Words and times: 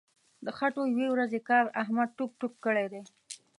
د 0.45 0.47
خټو 0.57 0.81
یوې 0.93 1.07
ورځې 1.11 1.39
کار 1.49 1.65
احمد 1.81 2.09
ټوک 2.17 2.31
ټوک 2.39 2.53
کړی 2.65 2.85
دی. 2.91 3.01